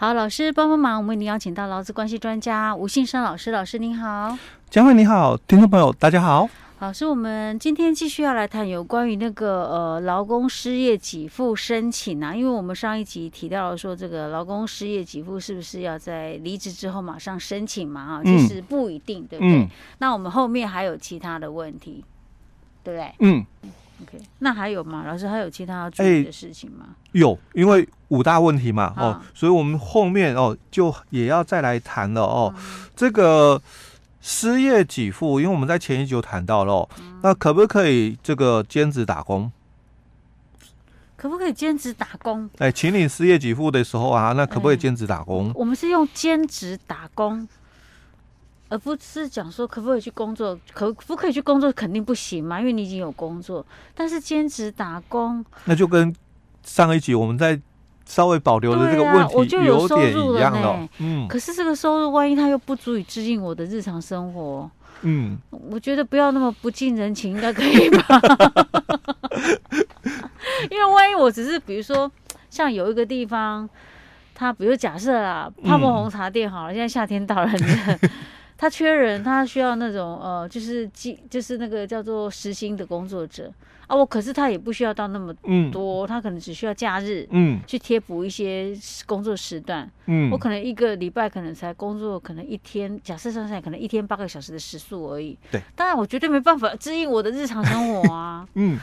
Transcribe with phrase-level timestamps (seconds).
[0.00, 4.38] 好，老师帮帮忙，我们为您邀请到劳资关系专家吴信生老师，老师您好，
[4.70, 6.48] 江慧你好，听众朋友大家好。
[6.78, 18.00] 老师，我们今天继续要来谈有关于那个呃劳工失业给付申请啊，因为我们上一集提到了说这个劳工失业给付是不是要在离职之后马上申请嘛？
[18.00, 19.62] 啊，其实不一定，对不对？
[19.64, 19.68] 嗯、
[19.98, 22.04] 那我们后面还有其他的问题，
[22.84, 23.12] 对不对？
[23.18, 23.44] 嗯
[24.02, 25.04] ，OK，那还有吗？
[25.06, 26.86] 老师还有其他要注意的事情吗？
[26.90, 32.62] 欸、有，因为五大问题嘛，哦，所以我们后面哦就也要再来谈了哦，嗯、
[32.94, 33.60] 这个。
[34.20, 39.50] 失业给付，因为我们在前一集就谈到了，嗯、那可不可以这个兼职打工？
[41.16, 42.44] 可不可以兼职打工？
[42.58, 45.46] 哎、欸，请你失业给付的时候啊，那可不可以兼职打工？
[45.46, 47.48] 欸、我们是用兼职打工，
[48.68, 50.58] 而不是讲说可不可以去工作？
[50.72, 51.72] 可不可以去工作？
[51.72, 53.64] 肯定不行嘛，因为你已经有工作。
[53.94, 56.14] 但是兼职打工，那就跟
[56.62, 57.60] 上一集我们在。
[58.10, 59.34] 稍微保留的这个问题
[59.66, 64.70] 有点一样了，嗯，可是这个收入万一它又不足以支应我的日常生活，
[65.02, 68.18] 嗯，我觉得不要那么不近人情，应该可以吧？
[70.70, 72.10] 因为万一我只是比如说，
[72.48, 73.68] 像有一个地方，
[74.34, 77.76] 它比如假设啊，泡沫红茶店好了，现在夏天到了，很热，
[78.58, 83.50] 他缺人，他需要那种呃，就是即就是那个叫做实薪的工作者。
[83.86, 85.32] 啊，我可是他也不需要到那么
[85.72, 98.78] 多，嗯、他可能只需要假日，嗯，去贴补一些工作时段，嗯，我可能一个礼拜可能才工作可能一天，假设算下来可能一天八个小时的时速而已，对，当然我绝对没办法支应我的日常生活啊， 嗯，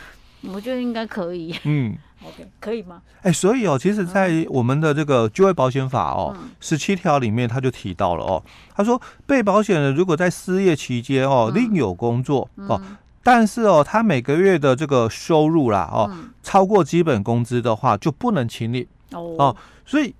[0.52, 1.96] 我觉得应该可以，嗯
[2.28, 3.02] ，OK，可以吗？
[3.22, 8.44] 哎、欸，所以哦，其实，在我们的这个就业保险法哦，十七条里面他就提到了哦，
[8.76, 12.82] 他说被保险人如果在失业期间哦另有工作、嗯、哦。
[13.24, 19.56] 但是哦，他每个月的这个收入啦，哦，嗯、超过基本工资的话，就不能请你哦，哦。
[19.84, 20.14] 所以，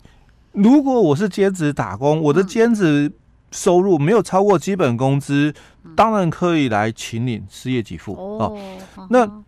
[0.54, 3.12] 如果我是兼职打工，我的兼职
[3.52, 5.54] 收入没有超过基本工资，
[5.84, 8.58] 嗯、当然可以来请领失业给付哦。
[8.96, 9.44] 哦那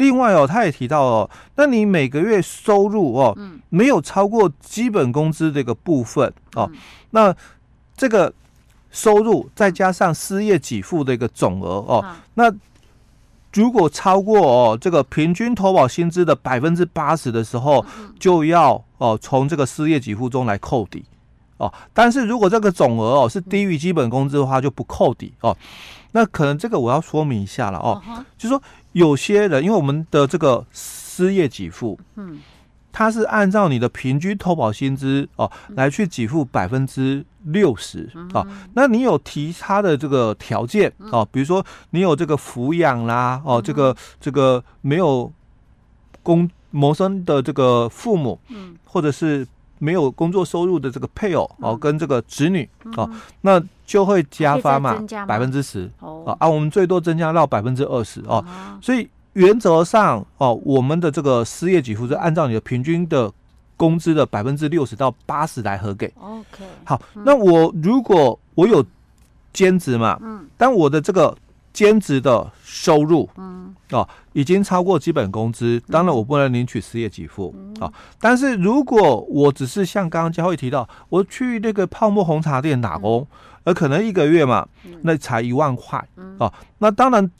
[0.00, 6.78] 另外哦，他也提到哦，那你每个月收入哦，嗯、没有超过基本工资这个部分哦，嗯、
[7.10, 7.36] 那
[7.96, 8.32] 这个
[8.90, 12.52] 收入再加上失业给付的一个总额哦，嗯、那。
[13.52, 17.84] 如果超过哦这个平均投保薪资的百分之八十的时候，
[18.16, 21.04] 就要哦从这个失业给付中来扣抵
[21.60, 21.72] 哦。
[21.94, 25.56] 但是如果这个总额哦是低于基本工资的话，就不扣抵哦。
[26.10, 28.02] 那可能这个我要说明一下了哦，
[28.36, 28.60] 就是说
[28.92, 32.40] 有些人因为我们的这个失业给付，嗯。
[32.92, 38.44] 它是按照你的平均投保薪资哦来去给付百分之六十哦，
[38.74, 45.32] 那你有提他的这个条件哦，比如说你有这个抚养啦哦，这个这个没有
[46.24, 49.46] 工谋生的这个父母，嗯，或者是
[49.80, 53.10] 没有工作收入的这个配偶哦，跟这个子女哦，
[53.40, 56.36] 那就会加发嘛百分之十哦。
[56.38, 58.44] 啊，我们最多增加到百分之二十哦，
[58.80, 59.10] 所以。
[59.34, 63.32] 原则上哦，我们的这个失业给付是按照你的平均的
[63.76, 66.12] 工资的百分之六十到八十来核给。
[66.18, 68.84] OK，好，那我如果我有
[69.52, 71.32] 兼职嘛，嗯，但我的这个
[71.72, 77.92] 兼职的收入，嗯，哦，已经超过基本工资，当然我不能领取失业给付啊。
[78.20, 83.26] 但是如果我只是像刚刚佳慧提到，我去那个泡沫红茶店打工，
[83.64, 84.66] 而可能一个月嘛，
[85.02, 86.04] 那才一万块，
[86.38, 87.30] 哦，那当然。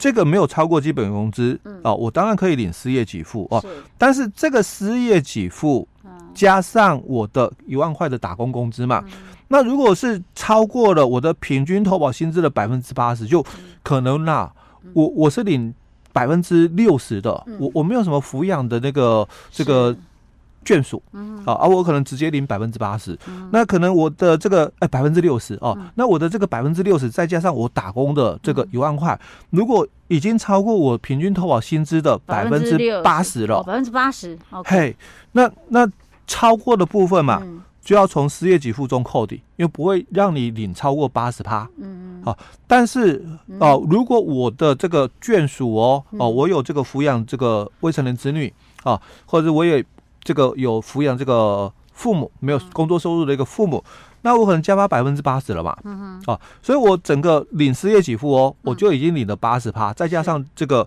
[0.00, 3.60] 这个没有超过基本工资、嗯、哦，我当然可以领失业给付哦。
[3.98, 5.88] 但是这个失业给付
[6.38, 9.12] 加上我的一万块的打工工资嘛，嗯、
[9.48, 13.44] 那如果是超过了我的平均投保薪资的百分之八十，就
[13.82, 14.52] 可能啦，
[14.84, 15.74] 嗯、我我是领
[16.12, 19.96] 百分之六十的，嗯、我我没有什么抚养的那个这个。
[20.64, 23.16] 眷属，嗯，啊，而我可能直接领百分之八十，
[23.52, 34.94] 那可能我的这个哎百分之六十哦，那我的这个百分之六十再加上我打工的这个一万块，如果已经超过我平均投保薪资的百分之八十了，百分之八十，嘿，
[35.32, 35.88] 那那
[36.28, 37.42] 超过的部分嘛，
[37.82, 42.38] 就要从失业给付中扣抵，因为不会让你领超过八十趴，嗯嗯，好，
[42.68, 43.26] 但是
[43.58, 48.52] 哦，如果我的这个眷属哦哦，我有这个抚养这个未成年子女
[48.84, 49.84] 啊，或者我也。
[50.24, 53.82] 这个有抚养这个父母没有工作收入的一个父母，
[54.20, 60.86] 那我可能加发百分之八十了嘛，嗯哼，啊，所以我整个领失业给付哦，我就已经领了八十趴，再加上这个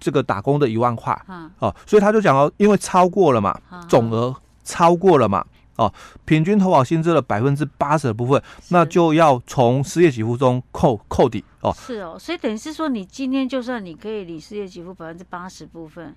[0.00, 1.12] 这个打工的一万块，
[1.60, 4.34] 啊，所以他就讲哦，因为超过了嘛，总额
[4.64, 5.44] 超过了嘛，
[5.76, 5.92] 哦，
[6.24, 16.14] 平均投保薪资的百分之八十的部分，那就要从失业给付中扣扣抵哦，是哦，所以等于是说，你今天就算你可以领失业给付百分之八十部分。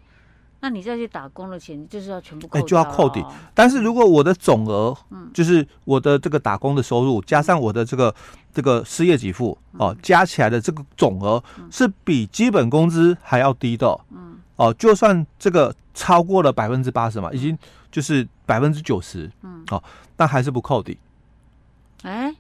[0.66, 3.22] 那你再去打工的钱，就是要全部扣、就要扣抵。
[3.54, 8.16] 但是如果我的总额，嗯，就是我的这个打工的收入加上我的这个
[8.54, 17.58] 这个失业给付哦，加起来的这个总额是比基本工资还要低的，嗯，哦，就算这个超过了百分之八十嘛，已经
[17.92, 19.84] 就是百分之九十，嗯，哦，
[20.16, 20.98] 但还是不扣底。
[22.04, 22.34] 哎，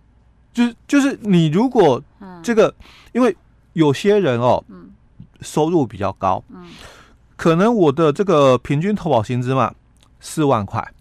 [0.53, 2.01] 就是就是你如果
[2.41, 2.73] 这个，
[3.11, 3.35] 因为
[3.73, 4.91] 有些人哦，嗯，
[5.41, 6.65] 收入比较高，嗯。
[7.35, 9.73] 可能我的这个平均投保薪资嘛，
[10.21, 10.93] 四万块，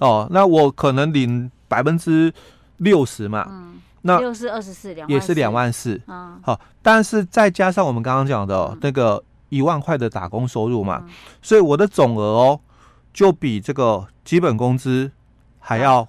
[0.00, 2.32] 哦，那我可能领百分之
[2.78, 11.04] 六十嘛，嗯，那六是二十四，两也是两万四，嗯，好，但是再加上我们刚刚讲的那个一万块的打工收入嘛，
[11.42, 12.60] 所以我的总额哦，
[13.12, 15.10] 就比这个基本工资
[15.58, 16.06] 还要。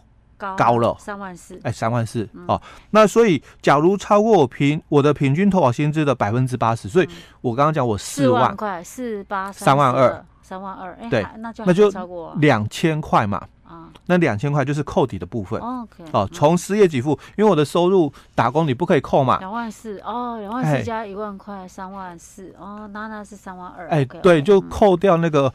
[0.55, 0.95] 高了。
[0.97, 2.61] 三万四，哎，三万四哦。
[2.91, 7.09] 那所以，假如超过我平我的平均投保薪资的百分之八十，所以
[7.41, 8.55] 我刚刚讲我四万。
[8.55, 13.45] 块，四八三万二，三万二，哎对，那就那就超过两千块嘛。
[13.69, 15.61] 啊，那两千块就是扣抵的部分。
[15.61, 19.37] OK，哦，从失业给付，因为我的收入打工你不可以扣嘛。
[19.39, 23.87] 两万四哦，两万四加一万块，三万四哦，那那是三万二。
[23.89, 25.53] 哎，对，就扣掉那个。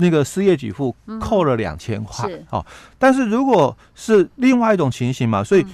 [0.00, 2.64] 那个失业给付扣了两千块，哦，
[3.00, 5.66] 但是如果是另外一种情形嘛，所以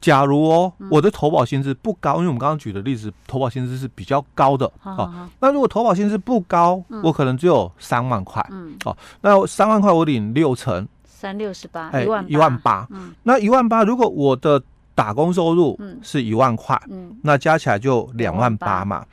[0.00, 8.44] 假如哦，我的投保薪资不高，因为我们刚刚举的例子，投保薪资是比较高的，哦，那如果投保薪资不高，我可能只有三万块，
[8.84, 10.84] 哦，那三万块我领六成，
[11.22, 12.88] 三六十八，哎，一万八，
[13.22, 14.60] 那一万八，如果我的
[14.92, 16.76] 打工收入是一万块，
[17.22, 19.06] 那加起来就两万八嘛。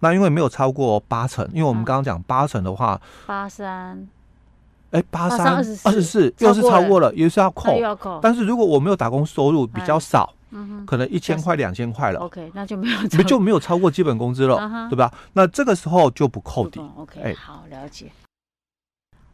[0.00, 4.08] 那因为没有超过八成，因为我们刚刚讲八成的话，八三，
[4.90, 7.70] 哎，八三二十四，又是超过了，也是要扣。
[8.20, 15.14] 但是如果我没有打工收入比较少，嗯，可能一千块两千块了，OK，那就没有，就没有超过基本工资了，对吧？
[15.34, 16.80] 那这个时候就不扣底。
[16.96, 18.10] OK，好，了解。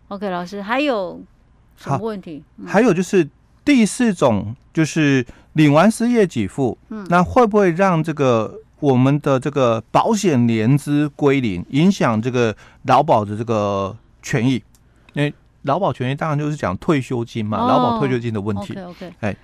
[0.09, 1.19] OK，老师还有
[1.79, 2.43] 什么问题？
[2.67, 3.27] 还有就是
[3.65, 8.53] 第四种，就是领完失业给付，嗯，那会不会让这个？
[8.81, 12.55] 我们的这个保险年资归零，影响这个
[12.85, 14.63] 劳保的这个权益。
[15.15, 18.75] 因为劳保权益当然就是讲退休金嘛，劳保退休金的问题。
[18.75, 19.13] OK OK。
[19.19, 19.37] 哎，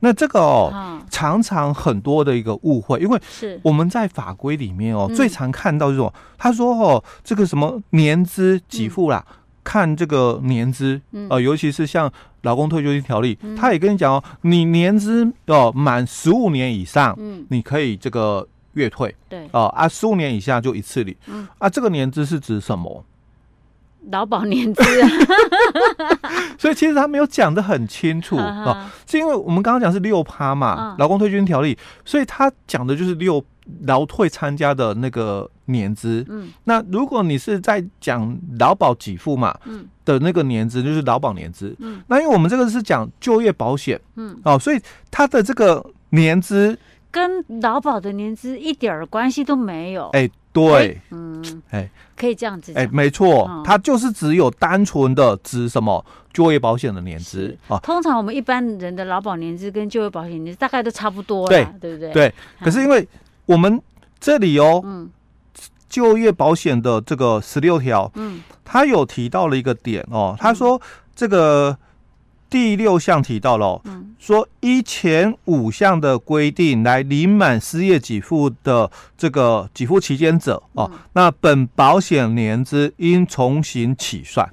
[0.00, 9.24] 那这个哦，常常很多的一个误会，因为是我们在法规里面哦，最常看到这种，他说哦，这个什么年资给付啦，
[9.64, 12.12] 看这个年资，呃，尤其是像
[12.42, 18.46] 劳工退休金条例，他也跟你讲哦，你年资哦满十五年以上，嗯，你可以这个。
[18.74, 21.12] 月退对哦啊，十五年以下就一次领。
[21.26, 23.04] 嗯啊，这个年资是指什么？
[24.10, 25.08] 劳保年资啊。
[26.58, 33.42] 所以其实他没有讲的很清楚哦，是因为我们刚刚讲是六趴嘛，劳工退休金条例，所以他讲的就是六
[33.82, 36.24] 劳退参加的那个年资。
[36.28, 41.74] 嗯，那如果你是在讲劳保给付嘛，嗯的那个年资就是劳保年资。
[41.78, 44.80] 嗯，那因为我们这个是讲就业保险，嗯哦，所以
[45.10, 46.78] 他的这个年资。
[47.12, 50.08] 跟劳保的年资一点儿关系都没有。
[50.10, 52.82] 哎，对，嗯，哎，可以这样子讲。
[52.82, 57.78] 哎，没错，它就是只有单纯的指什么就业保险的年资啊。
[57.78, 62.12] 通常我们一般人的劳保年资跟就业保险年资大概都差不多，对，对不对？
[62.12, 62.34] 对。
[62.60, 63.06] 可是因为
[63.46, 63.80] 我们
[64.18, 65.08] 这里哦，嗯，
[65.88, 70.80] 就业保险的这个十六条，嗯，他有提到了一个点哦，他说
[71.14, 71.76] 这个。
[72.50, 73.80] 第六项提到了，
[74.18, 84.52] 说依前五项的规定来领满失业给付的这个给付期间者，哦，那本保险年资应重新起算。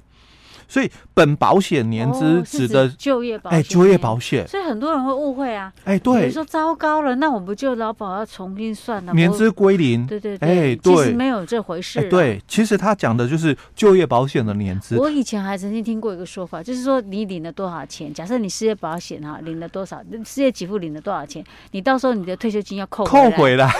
[0.68, 4.46] 所以本保险年资指的就业保险，哎，就业保险。
[4.46, 10.06] 所以很多人会误会啊，哎，对，你说糟糕了，那我不就劳保要重新算了，年资归零。
[10.06, 12.06] 对对对，哎，对，其实没有这回事。
[12.10, 14.98] 对，其实他讲的就是就业保险的年资。
[14.98, 23.70] 我以前还曾经听过一个说法，就是说你领了多少钱，假设你失业保险哈领了多少，失业给付领了多少钱，你到时候你的退休金要扣扣回来。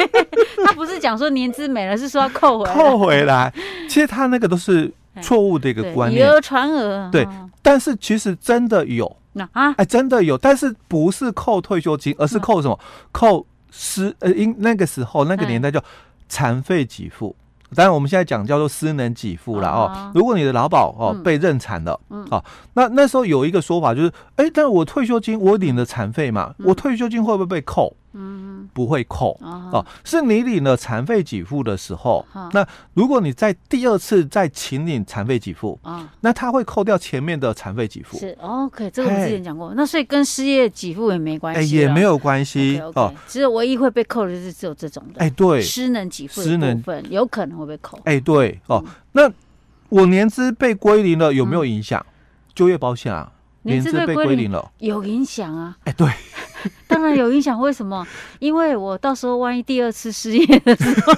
[0.64, 2.74] 他不是讲说年资没了，是说要扣回来。
[2.74, 3.52] 扣回来，
[3.88, 4.92] 其实他那个都是。
[5.22, 7.10] 错误的一个观念，以讹传讹。
[7.10, 7.28] 对，
[7.62, 9.16] 但是其实真的有。
[9.52, 12.80] 啊，哎，真的有，但是不是扣退休金，而是扣什么？
[13.12, 15.78] 扣失呃，因那个时候那个年代叫
[16.26, 17.36] 残废给付。
[17.74, 20.10] 当然我们现在讲叫做失能给付了哦。
[20.14, 22.42] 如果你的劳保哦被认残了，哦，
[22.72, 27.94] 那那时候有一个说法就是，哎，但是我退休金我领了残废嘛，我退休金会不会被扣？
[28.18, 29.38] 嗯，不会扣。
[29.42, 38.18] 哦，是你领了残废给付的时候，那如果你在第二次再请领残废给付，啊，那他会扣掉前面的残废给付。
[38.18, 43.12] 是 OK，这个我们之前讲过，那所以跟失业给付也没关系，也没有关系哦。
[43.28, 46.82] 只有唯一会被扣的就是只有这种的，哎，对，失能给付失能。
[46.82, 47.98] 分有可能会被扣。
[48.04, 49.30] 哎，对哦，那
[49.88, 52.00] 我年资被归零了，有没有影响？
[52.08, 52.12] 嗯、
[52.54, 53.32] 就业保险啊，
[53.66, 55.76] 年资被归零了，有影响啊。
[55.84, 56.08] 哎、欸，对，
[56.88, 57.60] 当然有影响。
[57.60, 58.06] 为什么？
[58.38, 61.12] 因为我到时候万一第二次失业的时候，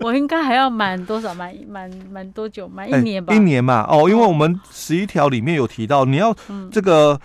[0.00, 1.32] 我应该还要满多少？
[1.34, 2.66] 满满满多久？
[2.66, 3.36] 满一年吧、欸？
[3.36, 3.86] 一年嘛。
[3.88, 6.34] 哦，因为我们十一条里面有提到，你要
[6.70, 7.12] 这个。
[7.12, 7.20] 嗯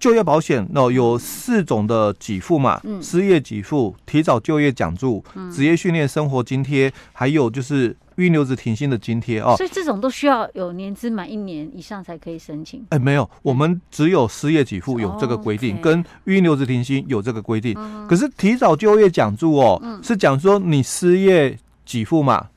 [0.00, 9.54] 就业保险哦，有四种的给付嘛，嗯、失业给付、提早就业奖助、职、嗯、业训练生活津贴，还有就是育婴留职停薪的津贴哦。
[9.56, 12.84] 所以这种都需要有年资满一年以上才可以申请。
[12.90, 17.74] 哎，没有，我们只有失业给付有这个规定，哦 okay、跟预留职停薪有这个规定。
[17.78, 22.48] 嗯、可是提早就业奖助哦，嗯、是讲说你失业给付嘛。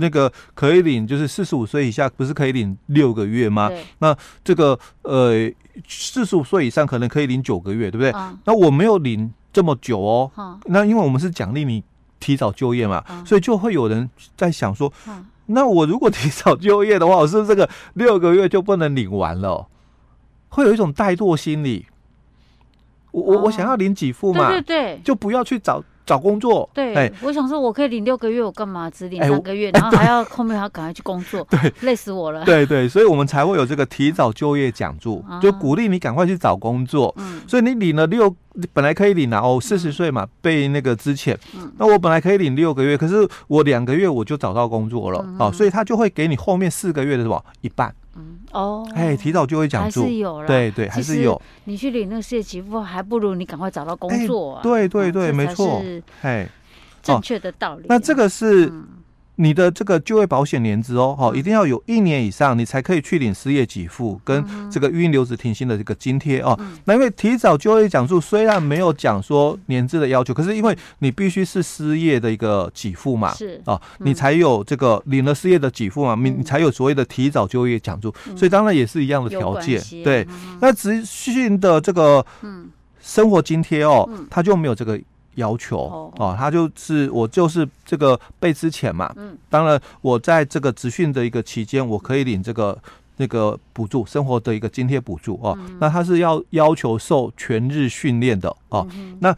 [0.00, 3.70] 那个可以领，就是四十五岁以下，不是可以领六个月吗？
[4.00, 5.48] 那这个呃，
[5.86, 8.10] 四十五岁以上可能可以领九个月，对不对？
[8.10, 10.30] 嗯、那我没有领这么久哦。
[10.36, 11.82] 嗯、那因为我们是奖励你
[12.20, 19.66] 提早就业嘛，嗯、所以就会有人在想说，嗯、那我如果提早就业的话，我是不是这个六个月就不能领完了？
[20.48, 21.86] 会有一种怠惰心理。
[23.10, 25.82] 我我、哦、我想要领几副嘛，对对对，就不要去找。
[26.08, 28.88] 找工作，对，欸、我想说，我可以领六个月，我干嘛？
[28.88, 32.42] 只领三个月，欸、然后还要后面还要赶快去工作， 对，累死我了。
[32.46, 37.14] 对对，所以我们才会有这个提早就业奖助，啊、就鼓励你赶快去找工作。
[37.18, 38.34] 嗯，所以你领了六，
[38.72, 41.38] 本来可以领啊，哦，四十岁嘛，被那个之前。
[41.54, 47.44] 嗯，那我本来可以领六个月，可是我两个月我就找到工作了，嗯、哦，所以他就会给你后面四个月的什么？
[47.60, 47.94] 一半。
[48.18, 51.40] 嗯哦，哎，提早就业奖助还是有了，对对，还是有。
[51.64, 54.62] 你去领那个失业给付，还不如你赶快找到工作啊。
[54.62, 55.82] 对对对，没错，
[56.22, 56.48] 哎。
[57.00, 57.86] 正确的道理。
[57.88, 58.70] 那这个是
[59.40, 66.58] 你的这个就业保险年资哦，好，一定要有一年以上，你才可以去领失业给付跟这个育婴留职停薪的这个津贴哦。
[66.86, 73.62] 那因为提早就业奖助虽然没有讲说年资的要求，可是因为你必须是失业的一个给付嘛，是。
[73.64, 79.80] 哦，你才有这个领了失业的给付嘛，你你才有所谓的提早就业奖助，所以当然也是一样的条件。
[80.02, 80.26] 对，
[80.60, 82.26] 那职训的这个
[83.00, 85.00] 生活津贴哦，它就没有这个。
[85.38, 92.76] 要求哦，他就是我就是这个被资遣嘛，嗯，当然我在这个职训的一个期间，我可以领这个
[93.16, 95.56] 那个补助，生活的一个津贴补助哦。
[95.60, 98.86] 嗯、那他是要要求受全日训练的哦。
[98.92, 99.34] 嗯、那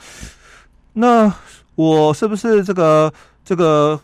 [0.95, 1.33] 那
[1.77, 3.13] 我是不是这个
[3.45, 3.99] 这个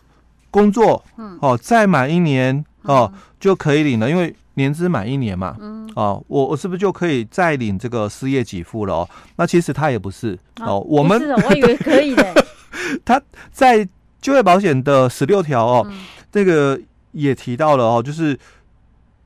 [0.49, 1.03] 工作
[1.41, 4.09] 哦，再满一年哦就可以领了？
[4.09, 9.09] 因为年资满一年嘛，嗯，哦，我我是不是就可以再领这个失业给付了哦？
[9.37, 12.45] 那其实他也不是哦，我们是我以为可以的。
[13.03, 13.19] 他
[13.51, 13.87] 在
[14.21, 15.91] 就业保险的十六条哦，
[16.31, 16.79] 这个
[17.13, 18.37] 也提到了哦，就是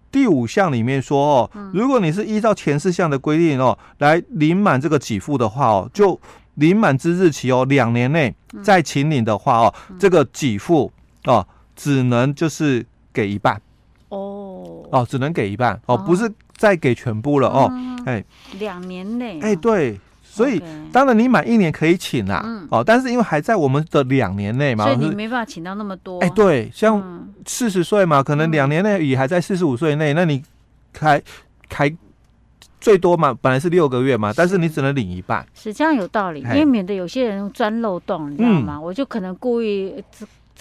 [0.10, 6.18] 第五项里面说哦，如果你是依照前四项的规定哦来领满这个给付的话哦，就
[6.54, 10.90] 领满之日起哦两年内再请领的话哦，这个给付
[11.26, 13.62] 哦只能就是给一半。
[14.08, 16.30] 哦哦，只能给一半哦，不是
[16.62, 17.74] 再给全部了哦。
[18.06, 18.24] 哎，
[18.60, 26.20] 两年内哎，对，所以当然你满一年可以请啦，哦，但是因为还在我们的两年内嘛，所以你没办法请到那么多。
[26.20, 30.44] 哎，对，像四十岁嘛，可能两年内也还在四十五岁内，那你
[30.94, 31.20] 开
[31.68, 31.92] 开
[32.80, 38.80] 最多嘛，本来是六个月嘛，但是你只能领一半，是这样有道理，因为免得有些人钻漏洞，你知道吗？
[38.80, 39.96] 我就可能故意。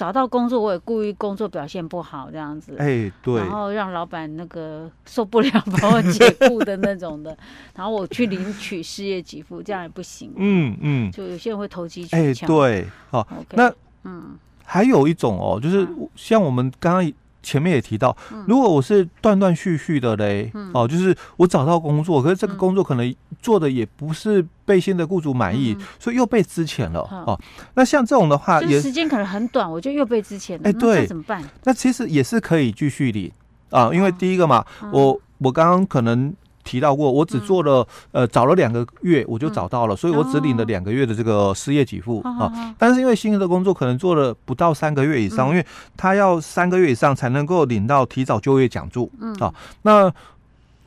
[0.01, 7.37] 找到工作，我也故意工作表现不好，这样子，哎、欸，对，然后让老板那个受不了， 把我解雇的那种的，
[7.77, 13.71] 然后我去领取失业给付，这样也不行，嗯嗯，就有些人会投机取巧，哎、欸，对，好那
[14.05, 17.13] 嗯，还有一种哦，就是像我们刚刚。
[17.43, 18.17] 前面也提到，
[18.47, 27.41] 如果我是断断续续的嘞，嗯、哦，就是我找到工作，可是这个工作可能做的也不是被新的雇主满意，嗯、所以又被资遣了、嗯、哦。
[27.75, 30.61] 那像这种的话，也时间可能很短，我就又被资遣了。
[30.65, 31.43] 哎，对，那怎么办？
[31.65, 33.31] 那其实也是可以继续领
[33.71, 36.35] 啊，因为第一个嘛，嗯、我我刚刚可能。
[36.65, 42.75] 提到过，我只做了、嗯、呃，找了两个月我就找到了，嗯、所以我只领了两个月的这个失业给付、哦、啊。
[42.79, 49.53] 但是因为新的工作可能做了不到三个月以上，嗯、因为他要三个月以上才能够领到提早就业奖助、嗯、啊。
[49.83, 50.13] 那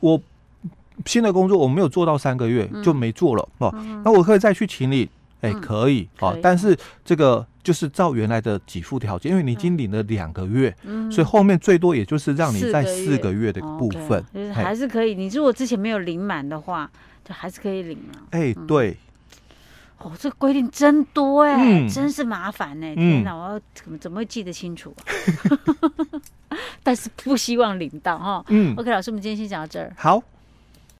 [0.00, 0.20] 我
[1.06, 3.74] 新的工作我没有做到三个月就没做了哦。
[3.76, 5.08] 嗯、那我可以再去请你。
[5.40, 10.74] 哎，可以啊，但是这个就是照原来的给付条件，因为你已经领了两个月，
[11.10, 15.14] 所以后面最多也就是让你在四个月的部分，就是还是可以。
[15.14, 16.90] 你如果之前没有领满的话，
[17.24, 18.24] 就还是可以领啊。
[18.30, 18.96] 哎，对。
[19.98, 22.94] 哦，这个规定真多哎，真是麻烦哎！
[22.94, 24.94] 天哪，我要怎么怎么会记得清楚？
[26.82, 28.44] 但是不希望领到哈。
[28.48, 29.90] 嗯，OK，老师，我们今天先讲到这儿。
[29.96, 30.22] 好。